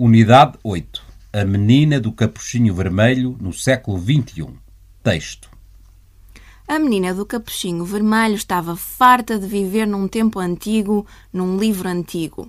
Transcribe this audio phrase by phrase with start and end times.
[0.00, 1.02] Unidade 8.
[1.32, 4.46] A menina do capuchinho vermelho no século XXI.
[5.02, 5.50] Texto.
[6.68, 12.48] A menina do capuchinho vermelho estava farta de viver num tempo antigo, num livro antigo.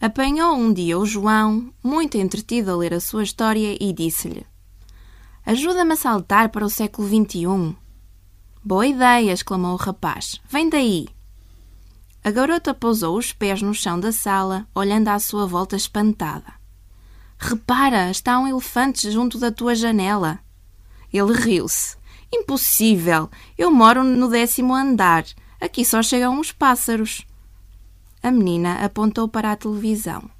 [0.00, 4.44] Apanhou um dia o João, muito entretido a ler a sua história, e disse-lhe:
[5.46, 7.76] Ajuda-me a saltar para o século XXI.
[8.64, 9.30] Boa ideia!
[9.32, 10.40] exclamou o rapaz.
[10.50, 11.06] Vem daí!
[12.22, 16.52] A garota pousou os pés no chão da sala, olhando à sua volta espantada.
[17.38, 20.38] Repara, está um elefante junto da tua janela.
[21.10, 21.96] Ele riu-se.
[22.30, 23.30] Impossível!
[23.56, 25.24] Eu moro no décimo andar.
[25.58, 27.26] Aqui só chegam os pássaros.
[28.22, 30.30] A menina apontou para a televisão.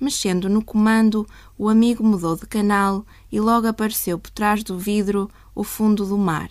[0.00, 1.26] Mexendo no comando,
[1.58, 6.16] o amigo mudou de canal e logo apareceu por trás do vidro o fundo do
[6.16, 6.48] mar.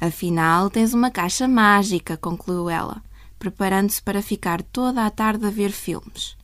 [0.00, 3.02] Afinal, tens uma caixa mágica, concluiu ela,
[3.40, 6.36] preparando-se para ficar toda a tarde a ver filmes.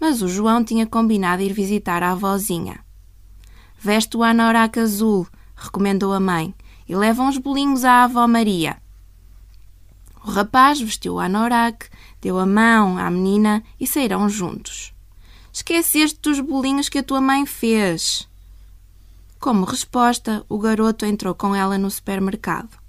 [0.00, 2.78] Mas o João tinha combinado ir visitar a avózinha.
[3.76, 6.54] Veste o anorak azul, recomendou a mãe,
[6.88, 8.80] e leva uns bolinhos à avó Maria.
[10.24, 14.94] O rapaz vestiu o anorak, deu a mão à menina e saíram juntos.
[15.52, 18.28] Esqueceste dos bolinhos que a tua mãe fez.
[19.40, 22.80] Como resposta, o garoto entrou com ela no supermercado.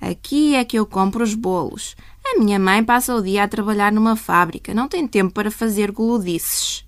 [0.00, 1.96] Aqui é que eu compro os bolos.
[2.34, 5.90] A minha mãe passa o dia a trabalhar numa fábrica, não tem tempo para fazer
[5.90, 6.84] guludices.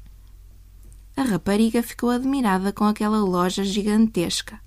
[1.16, 4.60] A rapariga ficou admirada com aquela loja gigantesca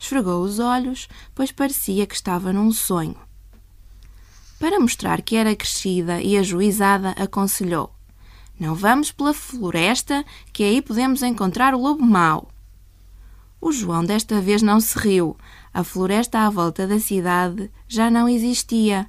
[0.00, 3.16] esfregou os olhos, pois parecia que estava num sonho.
[4.58, 7.92] Para mostrar que era crescida e ajuizada, aconselhou:
[8.58, 12.50] Não vamos pela floresta, que aí podemos encontrar o lobo mau.
[13.60, 15.36] O João desta vez não se riu.
[15.72, 19.08] A floresta à volta da cidade já não existia.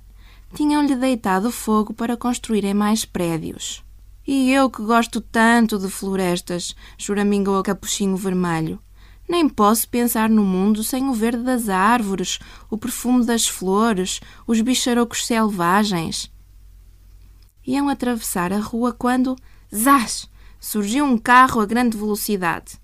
[0.53, 3.83] Tinham-lhe deitado fogo para construírem mais prédios.
[4.27, 8.79] E eu que gosto tanto de florestas, choramingou a Capuchinho Vermelho.
[9.27, 12.37] Nem posso pensar no mundo sem o verde das árvores,
[12.69, 16.31] o perfume das flores, os bicharocos selvagens.
[17.65, 19.35] Iam atravessar a rua quando,
[19.73, 22.79] zás, surgiu um carro a grande velocidade.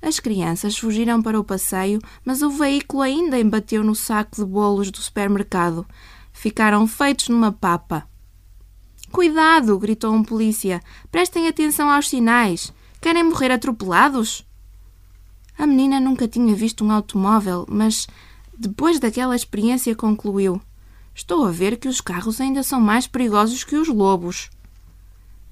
[0.00, 4.90] As crianças fugiram para o passeio, mas o veículo ainda embateu no saco de bolos
[4.90, 5.86] do supermercado.
[6.40, 8.08] Ficaram feitos numa papa.
[9.10, 9.76] Cuidado!
[9.76, 10.80] gritou um polícia.
[11.10, 12.72] Prestem atenção aos sinais.
[13.00, 14.46] Querem morrer atropelados?
[15.58, 18.06] A menina nunca tinha visto um automóvel, mas
[18.56, 20.62] depois daquela experiência concluiu:
[21.12, 24.48] Estou a ver que os carros ainda são mais perigosos que os lobos.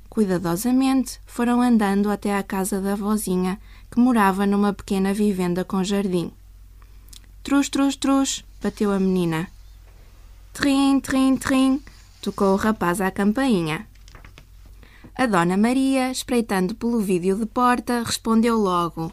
[0.08, 3.58] Cuidadosamente foram andando até à casa da vozinha,
[3.90, 6.30] que morava numa pequena vivenda com jardim.
[7.42, 9.48] Trus, trus, trus, bateu a menina.
[10.58, 11.82] Trim, trim, trim,
[12.22, 13.86] tocou o rapaz à campainha.
[15.14, 19.12] A Dona Maria, espreitando pelo vídeo de porta, respondeu logo: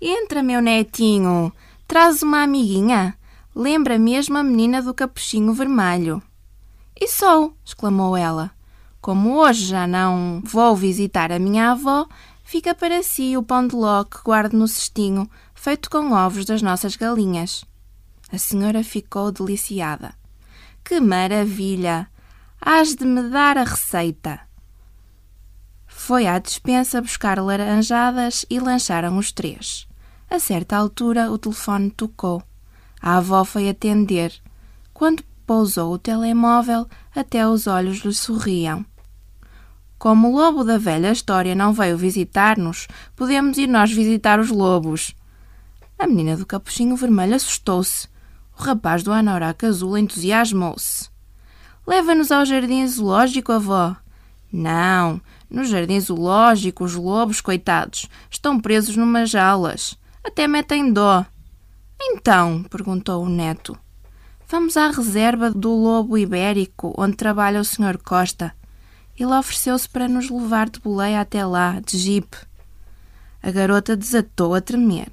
[0.00, 1.52] Entra, meu netinho.
[1.86, 3.18] Traz uma amiguinha.
[3.54, 6.22] Lembra mesmo a menina do capuchinho vermelho.
[6.98, 8.50] E sou, exclamou ela.
[8.98, 12.08] Como hoje já não vou visitar a minha avó,
[12.42, 16.62] fica para si o pão de ló que guardo no cestinho, feito com ovos das
[16.62, 17.62] nossas galinhas.
[18.32, 20.14] A senhora ficou deliciada.
[20.86, 22.08] Que maravilha!
[22.60, 24.42] Hás de me dar a receita.
[25.84, 29.88] Foi à despensa buscar laranjadas e lancharam os três.
[30.30, 32.40] A certa altura, o telefone tocou.
[33.02, 34.32] A avó foi atender.
[34.94, 38.86] Quando pousou o telemóvel, até os olhos lhe sorriam.
[39.98, 42.86] Como o lobo da velha história não veio visitar-nos,
[43.16, 45.16] podemos ir nós visitar os lobos.
[45.98, 48.06] A menina do capuchinho vermelho assustou-se.
[48.58, 51.08] O rapaz do anorak azul entusiasmou-se.
[51.86, 53.96] Leva-nos ao jardim zoológico, avó.
[54.52, 59.96] Não, no jardim zoológico, os lobos, coitados, estão presos numas jaulas.
[60.24, 61.24] Até metem dó.
[62.00, 63.78] Então, perguntou o neto,
[64.48, 67.98] vamos à reserva do lobo ibérico, onde trabalha o Sr.
[68.02, 68.54] Costa.
[69.18, 72.36] Ele ofereceu-se para nos levar de boleia até lá, de jipe.
[73.42, 75.08] A garota desatou a tremer.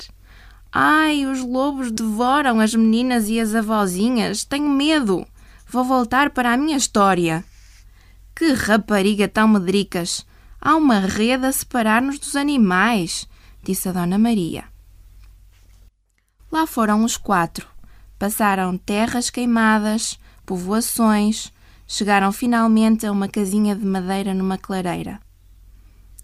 [0.73, 4.43] Ai, os lobos devoram as meninas e as avózinhas.
[4.43, 5.23] Tenho medo.
[5.67, 7.45] Vou voltar para a minha história.
[8.35, 10.25] Que rapariga tão medricas!
[10.59, 13.27] Há uma rede a separar-nos dos animais,
[13.61, 14.63] disse a Dona Maria.
[16.49, 17.67] Lá foram os quatro.
[18.17, 21.51] Passaram terras queimadas, povoações,
[21.85, 25.19] chegaram finalmente a uma casinha de madeira numa clareira.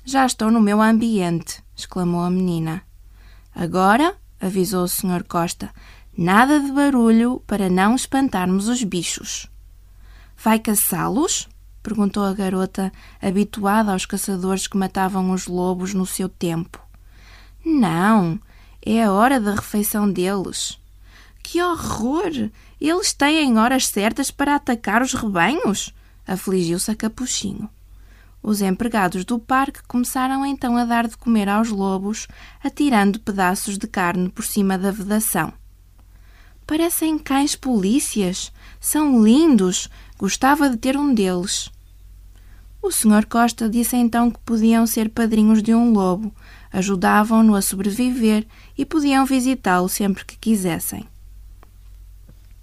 [0.06, 2.82] Já estou no meu ambiente, exclamou a menina.
[3.54, 5.24] Agora, avisou o Sr.
[5.28, 5.70] Costa,
[6.18, 9.48] nada de barulho para não espantarmos os bichos.
[10.38, 11.48] Vai caçá-los?
[11.82, 12.92] perguntou a garota,
[13.22, 16.80] habituada aos caçadores que matavam os lobos no seu tempo.
[17.66, 18.40] Não,
[18.86, 20.80] é a hora da refeição deles.
[21.44, 22.50] Que horror!
[22.80, 25.94] Eles têm horas certas para atacar os rebanhos?
[26.28, 27.70] Afligiu-se a Capuchinho.
[28.42, 32.28] Os empregados do parque começaram então a dar de comer aos lobos,
[32.64, 35.54] atirando pedaços de carne por cima da vedação.
[36.66, 38.52] Parecem cães polícias.
[38.80, 39.90] São lindos.
[40.18, 41.70] Gostava de ter um deles.
[42.82, 43.26] O Sr.
[43.28, 46.34] Costa disse então que podiam ser padrinhos de um lobo,
[46.72, 48.48] ajudavam-no a sobreviver
[48.78, 51.06] e podiam visitá-lo sempre que quisessem.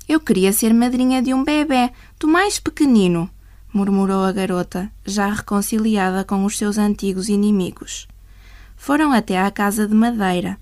[0.09, 3.29] Eu queria ser madrinha de um bebê, do mais pequenino,
[3.73, 8.07] murmurou a garota, já reconciliada com os seus antigos inimigos.
[8.77, 10.59] Foram até à casa de madeira.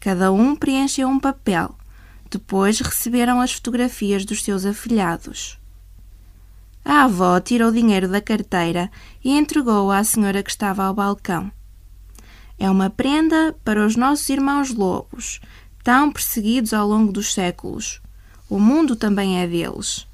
[0.00, 1.74] Cada um preencheu um papel.
[2.30, 5.58] Depois receberam as fotografias dos seus afilhados.
[6.84, 8.90] A avó tirou o dinheiro da carteira
[9.24, 11.50] e entregou-o à senhora que estava ao balcão.
[12.58, 15.40] É uma prenda para os nossos irmãos lobos,
[15.82, 18.00] tão perseguidos ao longo dos séculos.
[18.48, 20.06] O mundo também é deles.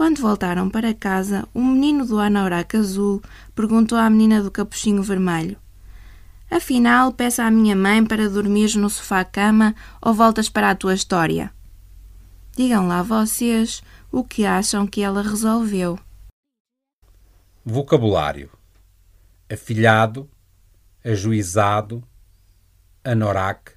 [0.00, 3.22] Quando voltaram para casa, o menino do anorak azul
[3.54, 5.58] perguntou à menina do capuchinho vermelho:
[6.50, 11.52] Afinal, peço à minha mãe para dormir no sofá-cama ou voltas para a tua história?
[12.56, 15.98] Digam lá vocês o que acham que ela resolveu.
[17.62, 18.50] Vocabulário:
[19.52, 20.30] afilhado,
[21.04, 22.02] ajuizado,
[23.04, 23.72] anorak,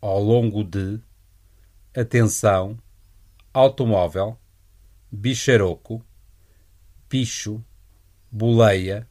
[0.00, 0.98] ao longo de,
[1.94, 2.78] atenção,
[3.52, 4.39] automóvel,
[5.12, 6.04] bicharoco,
[7.08, 7.64] picho,
[8.30, 9.08] boleia,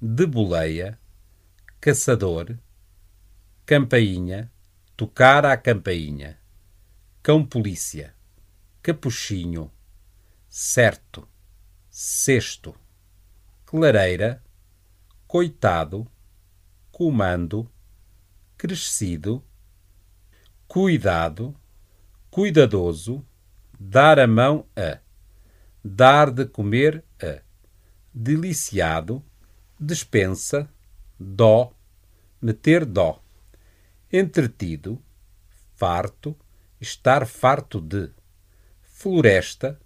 [0.00, 0.98] de boleia,
[1.80, 2.58] caçador,
[3.64, 4.50] campainha,
[4.96, 6.38] tocar à campainha,
[7.22, 8.14] cão polícia,
[8.82, 9.70] capuchinho,
[10.48, 11.28] certo,
[11.88, 12.74] cesto,
[13.64, 14.42] clareira,
[15.28, 16.10] coitado,
[16.90, 17.70] comando,
[18.56, 19.44] crescido,
[20.66, 21.54] cuidado,
[22.30, 23.24] cuidadoso,
[23.78, 25.05] dar a mão a,
[25.86, 27.40] dar de comer a,
[28.12, 29.24] deliciado,
[29.78, 30.68] dispensa,
[31.18, 31.72] dó,
[32.40, 33.22] meter dó,
[34.10, 35.00] entretido,
[35.76, 36.36] farto,
[36.80, 38.10] estar farto de,
[38.82, 39.78] floresta,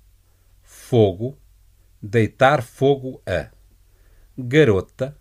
[0.63, 1.39] fogo,
[2.01, 3.51] deitar fogo a,
[4.39, 5.15] garota,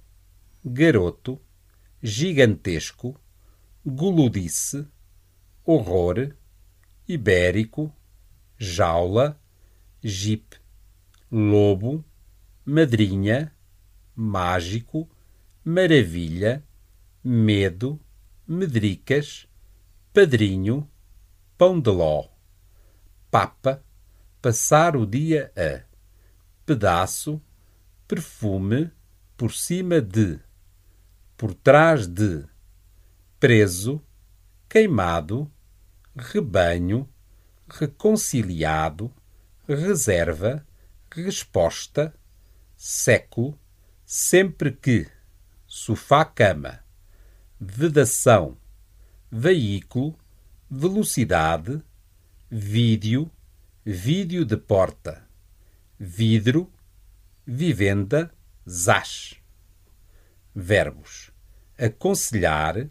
[0.63, 1.41] garoto,
[2.01, 3.19] gigantesco,
[3.85, 4.87] guludice,
[5.65, 6.37] horror,
[7.05, 7.93] ibérico,
[8.57, 9.37] jaula,
[10.01, 10.58] jipe,
[11.31, 12.03] lobo,
[12.65, 13.55] madrinha,
[14.15, 15.09] mágico,
[15.63, 16.63] maravilha,
[17.23, 17.99] medo,
[18.47, 19.47] medricas,
[20.11, 20.89] padrinho,
[21.57, 22.27] pão de ló,
[23.29, 23.83] papa,
[24.41, 25.83] passar o dia a,
[26.65, 27.41] pedaço,
[28.07, 28.91] perfume,
[29.37, 30.39] por cima de,
[31.37, 32.43] por trás de,
[33.39, 34.03] preso,
[34.67, 35.51] queimado,
[36.15, 37.07] rebanho,
[37.67, 39.13] reconciliado,
[39.67, 40.65] reserva,
[41.13, 42.13] resposta,
[42.75, 43.59] século,
[44.05, 45.07] sempre que,
[45.67, 46.83] sofá-cama,
[47.59, 48.57] vedação,
[49.31, 50.17] veículo,
[50.69, 51.81] velocidade,
[52.49, 53.31] vídeo,
[53.85, 55.27] vídeo de porta,
[55.99, 56.71] vidro,
[57.45, 58.31] vivenda,
[58.67, 59.35] zás.
[60.55, 61.31] Verbos:
[61.77, 62.89] aconselhar,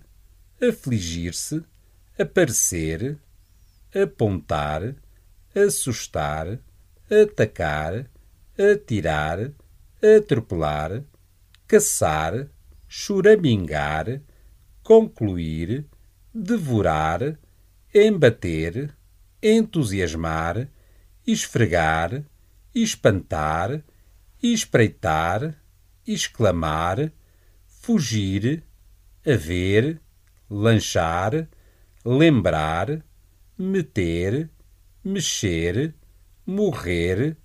[0.60, 1.64] afligir-se,
[2.18, 3.18] aparecer,
[3.94, 4.94] apontar,
[5.54, 6.60] assustar,
[7.10, 8.10] atacar,
[8.58, 9.52] atirar,
[10.02, 11.04] atropelar,
[11.66, 12.48] caçar,
[12.88, 14.20] choramingar,
[14.82, 15.86] concluir,
[16.34, 17.38] devorar,
[17.94, 18.94] embater,
[19.42, 20.68] entusiasmar,
[21.26, 22.24] esfregar,
[22.74, 23.82] espantar,
[24.42, 25.54] espreitar,
[26.06, 27.12] exclamar,
[27.66, 28.62] fugir,
[29.26, 30.00] haver,
[30.48, 31.48] lanchar,
[32.04, 33.04] lembrar,
[33.58, 34.48] meter,
[35.04, 35.94] mexer,
[36.48, 37.36] morrer,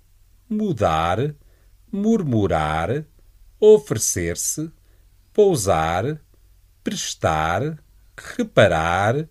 [0.48, 1.36] mudar,
[1.92, 3.04] murmurar,
[3.60, 4.72] oferecer-se,
[5.30, 6.18] pousar,
[6.82, 7.78] prestar,
[8.16, 9.28] reparar,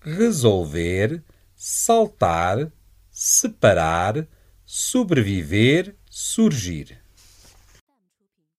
[0.00, 1.24] resolver,
[1.56, 2.70] saltar,
[3.10, 4.28] separar,
[4.64, 7.05] sobreviver, surgir.